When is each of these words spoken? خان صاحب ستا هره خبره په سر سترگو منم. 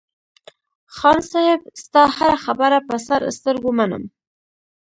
خان 0.95 1.19
صاحب 1.31 1.59
ستا 1.83 2.03
هره 2.17 2.37
خبره 2.45 2.77
په 2.87 2.95
سر 3.05 3.21
سترگو 3.37 3.71
منم. 3.79 4.03